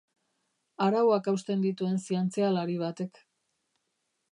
Arauak 0.85 1.29
hausten 1.33 1.67
dituen 1.67 2.01
zientzialari 2.07 2.81
batek. 2.85 3.23